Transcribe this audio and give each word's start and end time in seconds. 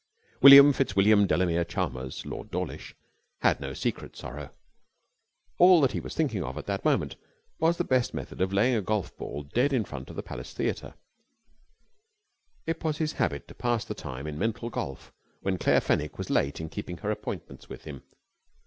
William 0.41 0.73
FitzWilliam 0.73 1.27
Delamere 1.27 1.63
Chalmers, 1.63 2.25
Lord 2.25 2.49
Dawlish, 2.49 2.95
had 3.41 3.59
no 3.59 3.75
secret 3.75 4.17
sorrow. 4.17 4.49
All 5.59 5.79
that 5.81 5.91
he 5.91 5.99
was 5.99 6.15
thinking 6.15 6.41
of 6.43 6.57
at 6.57 6.65
that 6.65 6.83
moment 6.83 7.17
was 7.59 7.77
the 7.77 7.83
best 7.83 8.11
method 8.11 8.41
of 8.41 8.51
laying 8.51 8.73
a 8.75 8.81
golf 8.81 9.15
ball 9.15 9.43
dead 9.43 9.71
in 9.71 9.85
front 9.85 10.09
of 10.09 10.15
the 10.15 10.23
Palace 10.23 10.53
Theatre. 10.55 10.95
It 12.65 12.83
was 12.83 12.97
his 12.97 13.11
habit 13.13 13.47
to 13.49 13.53
pass 13.53 13.85
the 13.85 13.93
time 13.93 14.25
in 14.25 14.39
mental 14.39 14.71
golf 14.71 15.13
when 15.41 15.59
Claire 15.59 15.81
Fenwick 15.81 16.17
was 16.17 16.31
late 16.31 16.59
in 16.59 16.67
keeping 16.69 16.97
her 16.97 17.11
appointments 17.11 17.69
with 17.69 17.83
him. 17.83 18.01